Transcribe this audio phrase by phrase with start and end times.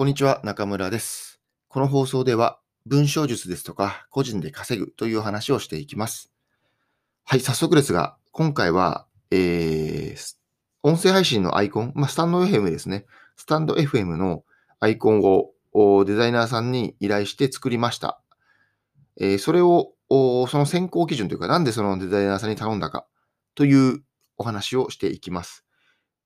[0.00, 1.42] こんにちは、中村です。
[1.68, 6.32] この放送では、文章術ですとか、個人で稼ぐという話をしていきます。
[7.22, 10.36] はい、早速ですが、今回は、えー、
[10.82, 13.04] 音声配信のアイコン、まあ、スタンド FM ですね。
[13.36, 14.42] スタンド FM の
[14.78, 15.20] アイコン
[15.74, 18.22] をデザイナーさんに依頼して作りました。
[19.20, 23.04] えーそれを、その選考基準というか、なんでそのデザイナーさんに頼んだか
[23.54, 24.02] という
[24.38, 25.66] お話をしていきます。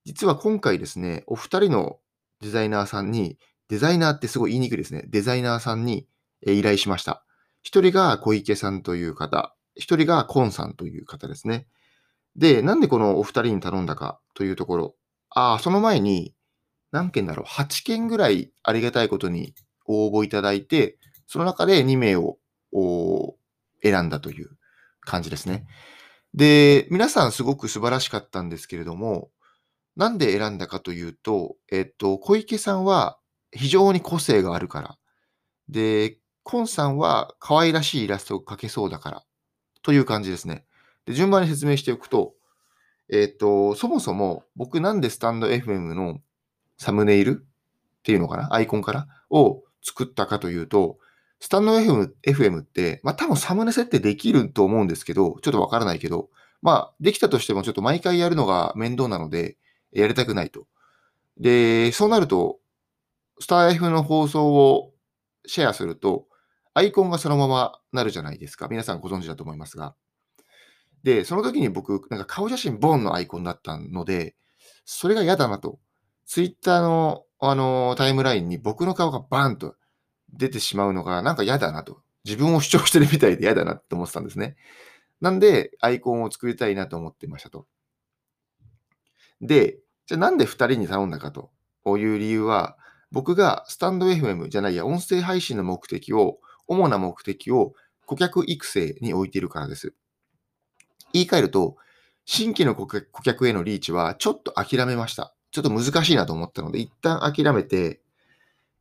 [0.04, 1.98] 実は今回ですね、お二人の
[2.40, 3.36] デザイナーさんに、
[3.74, 5.02] デザイナーってすごい言いにくいですね。
[5.08, 6.06] デザイナーさんに
[6.46, 7.24] 依頼しました。
[7.60, 11.66] 一人が小池さんという方、一人がコンさんという方ですね。
[12.36, 14.94] で、なんでこのお二人に頼んだかというところ。
[15.30, 16.36] ああ、その前に、
[16.92, 19.56] 何件だろう、8件ぐらいありがたいことに
[19.86, 20.96] 応募いただいて、
[21.26, 22.38] その中で2名を
[23.82, 24.50] 選んだという
[25.00, 25.66] 感じですね。
[26.32, 29.32] で、皆さんすごく素晴らしかったんですけれども、
[29.96, 33.18] なんで選んだかというと、えっと、小池さんは
[33.54, 34.98] 非常に個性があるから。
[35.68, 39.24] で、コンさんは可愛らしいイラストを描けそうだから。
[39.82, 40.64] という感じですね。
[41.06, 42.34] で、順番に説明しておくと、
[43.10, 46.20] えっと、そもそも僕なんでスタンド FM の
[46.78, 47.44] サムネイル？
[47.44, 48.52] っていうのかな？
[48.52, 49.06] アイコンから？
[49.30, 50.98] を作ったかというと、
[51.40, 56.30] スタンド FM, FM って、まあ多分サムネ設定できると思うんですけど、ちょっとわからないけど、
[56.62, 59.58] まあできたとしてもちょっと毎回やるのが面倒なので、
[59.92, 60.66] やりたくないと。
[61.38, 62.58] で、そうなると、
[63.40, 64.92] スター F の放送を
[65.46, 66.26] シェアすると、
[66.74, 68.68] アイコンがそのままなるじゃないですか。
[68.68, 69.94] 皆さんご存知だと思いますが。
[71.02, 74.34] で、その時に僕、なんか顔写真ボンのアイコンだったので、
[74.84, 75.78] それが嫌だなと。
[76.26, 79.76] ツイッターの、あのタイムラインに僕の顔がバーンと
[80.32, 82.00] 出てしまうのがなんか嫌だなと。
[82.24, 84.56] 自分を主張してるみたいで嫌だなと思ってたんですね。
[85.20, 87.66] なんで、アイコンを作りたいなと思ってましたと。
[89.40, 91.50] で、じゃあなんで2人に頼んだかと
[91.86, 92.78] いう理由は、
[93.14, 97.72] 僕がスタンド FM じゃないや、音声配信の目的を、主な目的を
[98.06, 99.94] 顧客育成に置いているからです。
[101.12, 101.76] 言い換えると、
[102.24, 105.32] 新規の顧客顧客へのリーチはちょっと諦めました。
[105.52, 108.00] ちょっと難しいなと思ったので、一旦諦めて、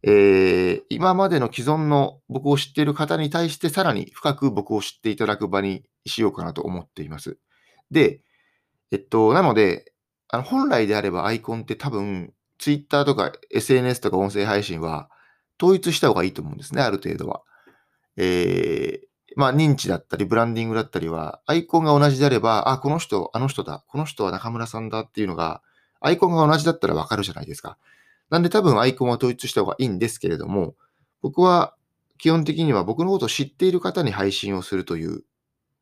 [0.01, 7.37] えー今までの既存の僕を知っている方に対してさらに深く僕を知っていただく場にしようかなと思っています。
[7.91, 8.21] で、
[8.91, 9.93] えっと、なので、
[10.29, 15.09] あの本来であればアイコンって多分、Twitter とか SNS とか音声配信は
[15.61, 17.41] 統一した方がいいと思うんですね、ある程度は。
[18.17, 25.61] えーまあ認知だったり、ブランディングだったりは、アイコンが同じであれば、あ、この人、あの人だ、この人は中村さんだっていうのが、
[26.01, 27.77] アイコンが同じだったらわかるじゃないですか。
[28.29, 30.75] なんで多分アイコンは統一した方がいいんですけれども、
[31.21, 31.75] 僕は
[32.17, 35.23] 基本的には僕のことを知っている方に配信をするという、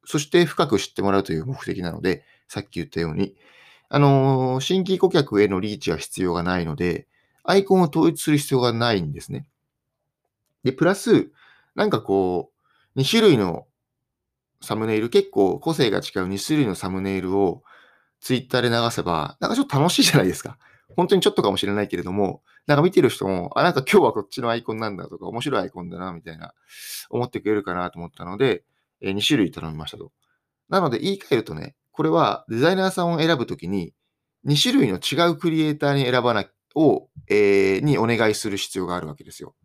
[0.06, 3.36] そして深く知ってもらうという目的なので、さっき言ったように、
[3.94, 7.08] あの新規顧客へのリーチは必要がないので、
[7.44, 9.46] アイコンを統一する必要がないんですね。
[10.64, 11.30] で、プラス、
[11.76, 12.52] なんかこ
[12.96, 13.68] う、2種類の
[14.62, 17.64] サムネイル、結構個性が違う2種類のサムネイルを
[18.22, 20.58] ツイッターで流せば、なんかちょっと楽しいじゃないですか。
[20.96, 26.54] 本当にちょっとかもしれないけれども、なんか見てる人も、あ、なんか今日はこっちのアイコンなんだとか、面白いアイコンだな、みたいな、
[27.10, 28.64] 思ってくれるかなと思ったので、
[29.02, 30.14] え2種類頼みましたと。
[30.70, 33.94] なので言い換えるとね、これはデザイナーさんを選ぶときに、
[34.46, 39.56] 2種類の違うクリエイターに選ばな、を、えーにお願いする必要があるわけですよ。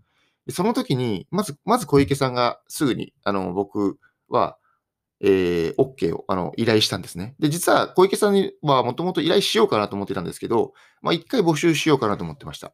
[0.46, 3.98] でその時に、まず、まず小池さんがすぐに、あの、僕
[4.28, 4.58] は、
[5.20, 7.34] えー、OK を、あの、依頼したんですね。
[7.38, 10.72] で、実は小池さんにはもともと依頼しようかなと思ってたんですけど、
[11.02, 12.72] まあ、一回募集しようかなと思ってました。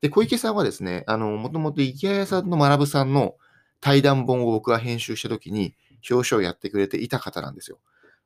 [0.00, 3.34] で、小池さんはですね、あの、もともと池谷さんの学さんの
[3.80, 5.74] 対談本を僕が編集した時に、
[6.10, 7.78] 表彰をやってくれていた方なんですよ。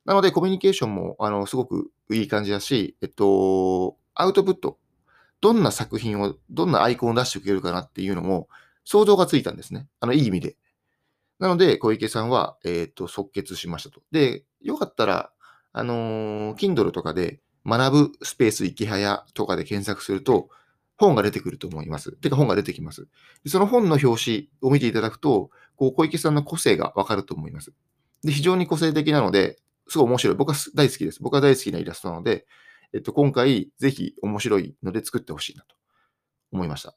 [0.05, 4.79] なので、コミュニケーションも、あの、すごくいい感じだし、えっと、アウトプット、
[5.41, 8.47] どんな作品を、どんなアイコンを出してくれるかなっていうのも、
[8.83, 9.87] 想像がついたんですね。
[9.99, 10.57] あの、いい意味で。
[11.39, 14.01] なので、小池さんは、えっ、と、即決しましたと。
[14.11, 15.31] で、よかったら、
[15.73, 20.49] あのー Kindle とかで、学ぶスペース池早とかで検索すると、
[20.97, 22.11] 本が出てくると思います。
[22.11, 23.07] てか、本が出てきます。
[23.43, 27.73] でその本の表紙を見ていただくと、こう、小池さんの個性がわかると思います。
[28.23, 30.35] で、非常に個性的なので、すごい面白い。
[30.35, 31.21] 僕は大好きです。
[31.21, 32.45] 僕は大好きなイラストなので、
[32.93, 35.75] えっと、今回、ぜひ面白いので作ってほしいなと
[36.51, 36.95] 思いました。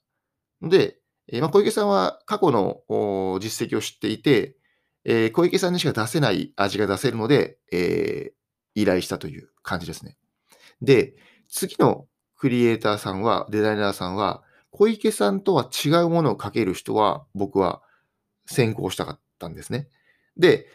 [0.63, 0.99] で、
[1.29, 2.83] えーまあ、小池さんは過去の
[3.41, 4.57] 実績を知っていて、
[5.05, 8.35] えー小池さんにしか出せない味が出せるので、えー
[8.77, 10.17] 依頼したという感じですね。
[10.83, 11.15] で、
[11.49, 17.83] 次のクリエイターさんは、デザイナーさんは、小池さんとは違うものを書ける人は、僕は
[18.47, 19.89] 先行したかったんですね。
[20.37, 20.67] で、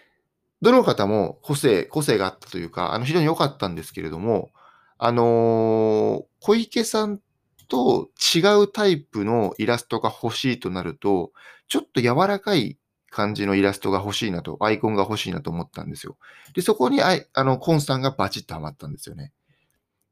[0.61, 4.51] どの方も個性、個性があったというか、あの非常に良かったんですけれども、
[4.97, 7.19] あのー小池さん
[7.67, 11.31] と違うタイプのイラストが欲しいとなると、
[11.67, 12.77] ちょっと柔らかい
[13.09, 16.17] 感じのイラストが欲しいなと、アイコンが欲しいなと思ったんですよ。
[16.53, 19.31] で、そこにああのコンさんがバチッとハマったんですよね。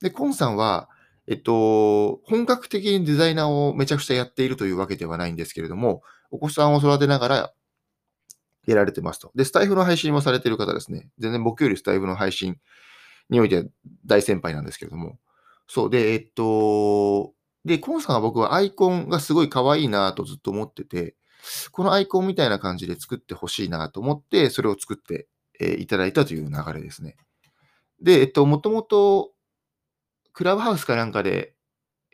[0.01, 0.89] で、コンさんは、
[1.27, 7.53] えっと、本格的にデザイナーをめちゃくちゃやっているというわけではないんですけれども、お子さんを育てながら
[8.67, 9.31] やられてますと。
[9.33, 11.09] で、スタイフの配信もされてる方ですね。
[11.17, 12.57] 全然僕よりスタイフの配信
[13.29, 13.63] においては
[14.05, 15.17] 大先輩なんですけれども。
[15.67, 15.89] そう。
[15.89, 17.33] で、えっと、
[17.65, 21.15] で、コンさんは僕はアイコンがすごい可愛いなとずっと思ってて、
[21.71, 25.27] このアイコンみたいな感じで作ってほしいなと思って、それを作って、
[25.59, 27.17] いただいたという流れですね。
[27.99, 29.31] で、えっと、もともと、
[30.33, 31.55] クラブハウスかなんかで、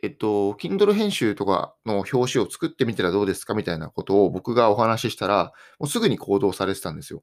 [0.04, 7.22] えっと、Kindle 編集とかの表紙を作ってみたらどうですかみたいなことを僕がお話ししたら、もうすぐに行動されてたんですよ。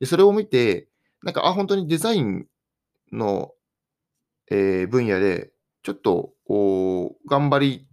[0.00, 0.86] で、それを見て、
[1.22, 2.46] なんか、あ、本当にデザイン
[3.10, 3.52] の、
[4.50, 5.50] えー、分野で、
[5.82, 7.88] ちょっと、こう、頑張り、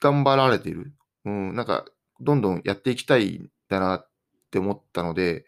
[0.00, 0.94] 頑張られている。
[1.26, 1.84] うん、なんか、
[2.20, 4.10] どんどんやっていきたいんだなっ
[4.50, 5.44] て思ったので、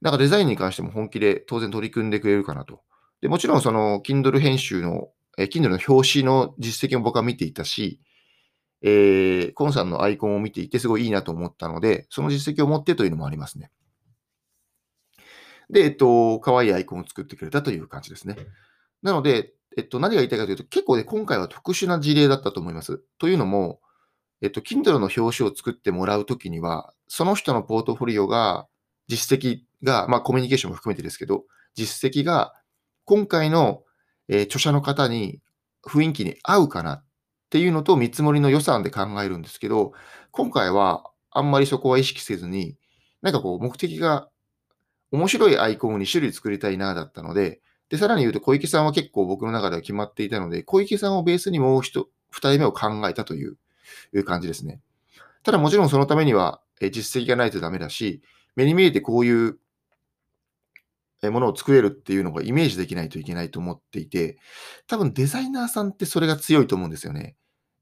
[0.00, 2.80] なんかデザインに関しても本気で当然取り組んでくれるかなと。
[3.20, 8.00] でもちろんその Kindle 編集の、え Kindle の表紙の実績も僕は見ていたし、
[8.82, 13.70] えー、コンさんのアイコンを見ていてすごいいいなと思ったので、その実績を持ってというのもありますね。
[15.70, 18.36] で、えっと、可愛いアイコンを作ってくれたという感じですね。
[19.02, 23.02] なので、えっと、何が言いたいかというと、結構ね、今回は特殊な事例だったと思います。
[23.18, 23.80] というのも、
[24.40, 28.66] えっと、Kindle の表紙を作ってもらうときには、その人のポートフォリオが、
[29.08, 31.44] 実績が、まあコミュニケーションも含めてですけど、
[31.74, 32.54] 実績が
[33.04, 33.82] 今回の、
[34.28, 35.40] えー、著者の方に
[35.84, 37.04] 雰囲気に合うかなっ
[37.50, 39.92] ていうのと見積もりの予算で考えるんですけど、
[40.30, 42.76] 今回はあんまりそこは意識せずに、
[43.22, 44.28] なんかこう目的が
[45.10, 53.56] 面白いアイコンを2種類作りたいなだったので、で、さらに言うと小池さんは結構僕の中では決まっていたので、小池さんをベースにもう一、二人目を考えたという
[54.14, 54.80] いう感じですね。
[55.42, 58.22] ただもちろんそのためには実績がないとダメだし、
[58.56, 59.58] 目に見えてこういう
[61.30, 64.38] ものを作れるっていうのがイメージできないといけないと思っていて、
[64.86, 67.36] 多分デザイナーさんってそれが強いと思うんですよね。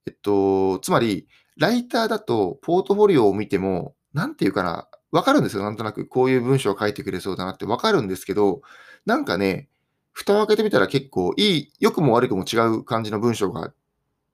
[0.07, 5.63] えっと、つまり、ライターだとポートフォリオを見ても、なんていうかな、わかるんですよ。
[5.63, 8.63] なんとなくこういう文章を書いてくれそうだなってわかるんですけど、
[9.05, 9.69] なんかね、
[10.13, 13.73] 蓋を開けてみたら結構いい、良くも悪くも違う感じの文章が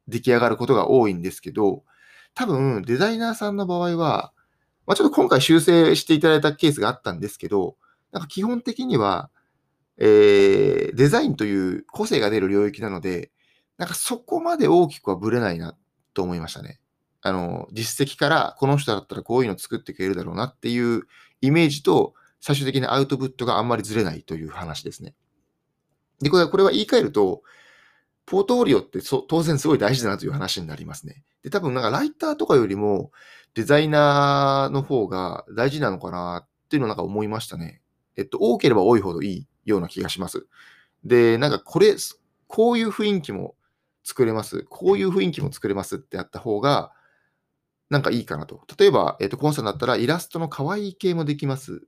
[0.08, 1.84] 出来上がることが多いんですけど、
[2.34, 4.32] 多分デザイナーさんの場合は、
[4.86, 7.76] まあ、ちょっと今回修正していただいたケースがあったんですけど、
[8.12, 9.30] なんか基本的には、
[9.98, 13.30] えー、デザインという個性が出る領域なので、
[13.78, 15.76] なんかそこまで大きくはぶれないな
[16.14, 16.78] と思いましたね。
[17.22, 21.02] あの、実績からこの人だったらこういうの作ってくれるだろうなっていう
[21.40, 25.14] イメージと最終的なアウトプットがあんまりずれないという話ですね。
[26.20, 27.42] で、これはこれは言い換えると、
[28.26, 31.24] ポートフォリオって当然すごい大事だなという話になりますね。
[31.42, 33.10] で、多分なんかライターとかよりも
[33.54, 37.81] デザイナーの方が大事なのかなっていうのをなんか思いましたね。
[38.16, 40.46] えっと、多ければ多いほどいいような気がします。
[41.04, 41.96] で、なんかこれ、
[42.46, 43.54] こういう雰囲気も
[44.04, 44.64] 作れます。
[44.68, 46.92] こういう雰囲気も作れますってやった方が、
[47.90, 48.62] なんかいいかなと。
[48.78, 51.82] 例えば、えっと、コンサーだったらイラストの可愛い系もできます。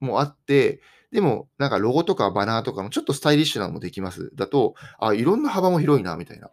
[0.00, 0.80] もあって、
[1.12, 4.30] でも、なんかロゴとかバナーとかのちょっとスタイリッシュなのもできます。
[4.34, 6.50] だと、あ、いろんな幅も広いな、みたいな。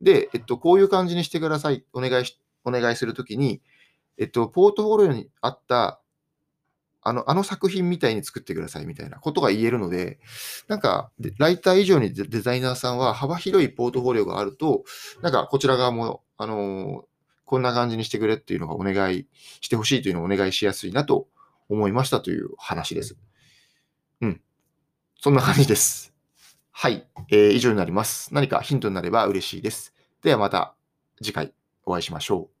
[0.00, 1.84] で、えっと、こういう感じにしてください。
[1.92, 3.62] お願いし、お願いするときに、
[4.18, 5.99] えっと、ポートフォリオにあった、
[7.02, 10.18] あの、あの作品みたいに作ってくださいみたいなことが言えるので、
[10.68, 14.84] なんか、ライター以上にデザイナーさんは幅広いポートフォリオがあると、
[15.22, 17.04] なんかこちら側も、あの
[17.44, 19.26] こんな感じにしてくれっていうのがお願い
[19.60, 21.26] してほしいというのをお願いしやすいなと
[21.68, 23.16] 思いましたという話です。
[24.20, 24.40] うん。
[25.20, 26.14] そんな感じです。
[26.70, 27.06] はい。
[27.30, 28.32] えー、以上になります。
[28.32, 29.92] 何かヒントになれば嬉しいです。
[30.22, 30.74] ではまた
[31.20, 31.52] 次回
[31.84, 32.59] お会いしましょう。